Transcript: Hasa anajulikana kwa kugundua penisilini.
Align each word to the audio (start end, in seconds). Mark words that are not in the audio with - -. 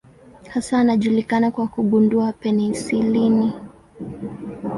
Hasa 0.49 0.79
anajulikana 0.79 1.51
kwa 1.51 1.67
kugundua 1.67 2.33
penisilini. 2.33 3.53